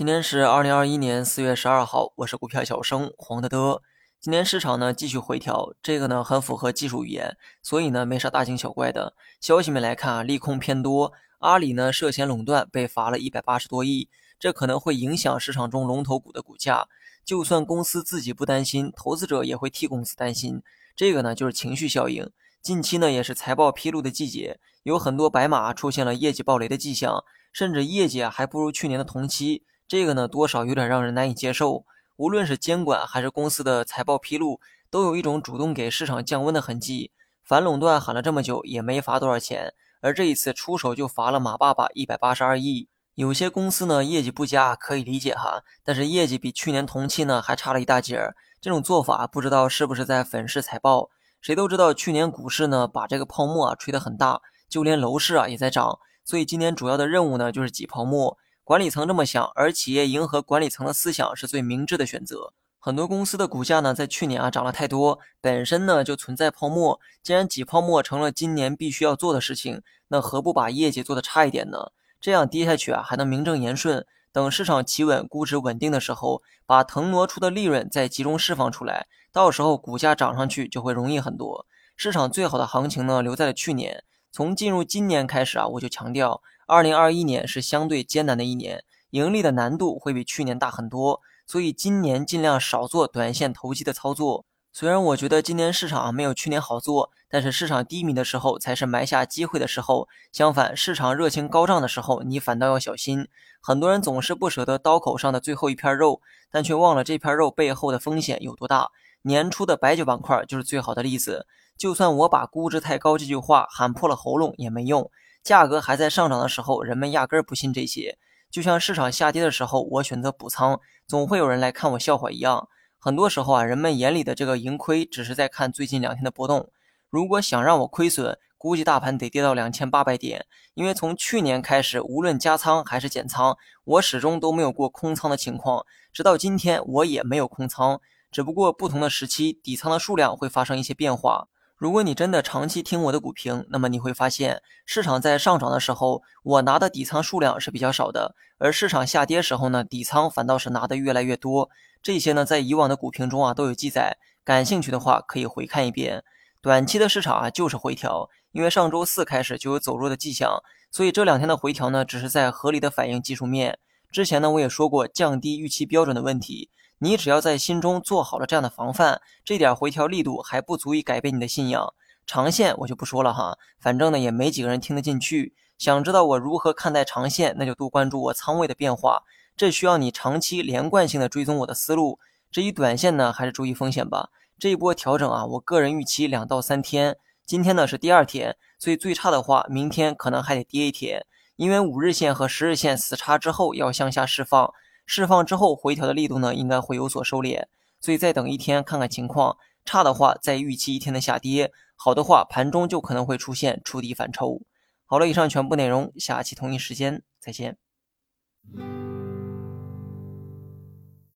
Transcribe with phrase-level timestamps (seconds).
[0.00, 3.82] 今天是二零二一年四月十二号，我是股票小生黄德德。
[4.18, 9.14] 今天市场呢继续回调，这个呢很符合技术语言，所以呢没啥大惊小怪的。
[9.42, 14.08] 消息面来看啊，利空偏多，阿里呢涉嫌垄断被罚了一百八十多亿，
[14.38, 16.88] 这可能会影响市场中龙头股的股价。
[17.22, 20.62] 就算公司自己不担心，投资者也会替公司担心。
[20.96, 22.26] 这个呢就是情绪效应。
[22.62, 27.22] 近期呢也是财报披露的季节，有很多白马出现了业绩暴雷的迹象，
[27.52, 29.64] 甚至业绩还不如去年的同期。
[29.90, 31.84] 这个呢，多少有点让人难以接受。
[32.14, 37.10] 无论是监管还是公司的财报披露，都有一种主动给市场降温的痕迹。
[37.42, 42.88] 反垄断喊了这么久，也没罚多少钱，而这一次出手就罚了马爸爸一百八十二亿。
[43.16, 48.36] 有些公司呢，业绩不佳可以理解哈，但是业绩比去年同期呢还差了一大截儿。
[48.60, 51.10] 这种做法不知道是不是在粉饰财报？
[51.40, 55.98] 谁都知道去年股市呢把这个泡沫啊吹得很大，就连楼市啊也在涨。
[56.24, 58.38] 所以今年主要的任务呢就是挤泡沫。
[58.70, 62.52] 管理层这么想，而企业迎合管理层的思想是最明智的选择。
[62.78, 67.00] 很多公司的股价呢，在去年啊涨了太多，本身呢就存在泡沫。
[67.20, 71.90] 既然挤泡沫成了今年必须要做的事情，那何不把业绩做得差一点呢？
[72.20, 74.06] 这样跌下去啊，还能名正言顺。
[74.30, 81.66] 等市场企稳、估值稳定的时候，把腾挪出的利润再集中释放出来，到时候股价涨上去就会容易很多。
[81.96, 84.04] 市场最好的行情呢，留在了去年。
[84.30, 86.40] 从进入今年开始啊，我就强调。
[86.70, 94.44] 二零二一年是相对艰难的一年，盈利的难度会比去年大很多，所以今年尽量少做短线投机的操作。
[94.72, 100.08] 虽然我觉得今年市场没有去年好做，但是市场低迷的时候才是埋下机会的时候。
[100.30, 103.26] 相反，市场热情高涨的时候，你反倒要小心。
[103.60, 106.20] 很多人总是不舍得刀口上的最后一片肉，
[106.52, 108.90] 但却忘了这片肉背后的风险有多大。
[109.22, 111.48] 年初的白酒板块就是最好的例子。
[111.76, 115.10] 就算我把估值太高这句话喊破了喉咙也没用。
[115.42, 118.18] 价格还在上涨的时候，人们压根儿不信这些。
[118.50, 122.68] 就像市场下跌的时候，我选择补仓，总会有人来看我笑话一样。
[122.98, 126.70] 很多时候啊，人们眼里的这个盈亏，只是在看最近两天的波动。
[127.08, 130.44] 如果想让我亏损，估计大盘得跌到两千八百点。
[130.74, 135.86] 因为从去年开始，无论加仓还是减仓，我始终都没有过空仓的情况。
[136.12, 138.00] 直到今天，我也没有空仓，
[138.30, 141.48] 只不过不同的时期，底仓的数量会发生一些变化。
[141.80, 151.70] 如果你真的长期听我的股评，那么你会发现，市场在上涨的时候，我拿的底仓数量是比较少的；而市场下跌时候呢，底仓反倒是拿的越来越多。
[152.02, 156.22] 这些呢，在以往的股评中啊都有记载，感兴趣的话可以回看一遍。
[156.60, 163.78] 短期的市场啊就是回调，因为上周四开始就有走弱的迹象，所以这两天的回调呢，只是在合理的反映技术面。
[164.10, 166.70] 之前呢，我也说过降低预期标准的问题。
[166.98, 171.94] 你只要在心中做好了这样的防范，这点回调力度还不足以改变你的信仰。
[172.26, 175.54] 长线我就不说了哈，反正呢也没几个人听得进去。
[175.78, 179.22] 想知道我如何看待长线，那就多关注我仓位的变化。
[179.56, 182.18] 这需要你长期连贯性的追踪我的思路。
[182.50, 184.30] 至于短线呢，还是注意风险吧。
[184.58, 187.16] 这一波调整啊，我个人预期两到三天。
[187.46, 191.24] 今天呢是第二天，所以最差的话，明天可能还得跌一天，
[191.60, 194.72] 因为五日线和十日线死叉之后要向下释放。
[195.04, 197.64] 释放之后回调的力度呢，应该会有所收敛，
[198.00, 204.62] 所以再等一天看看情况，差的话再预期一天的下跌，好的话盘中就可能会出现触底反抽。
[205.04, 207.76] 好了，以上全部内容，下期同一时间再见。